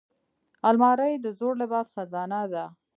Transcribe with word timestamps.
الماري 0.69 1.13
د 1.19 1.25
زوړ 1.37 1.53
لباس 1.61 1.87
خزانه 1.95 2.41
ده 2.53 2.65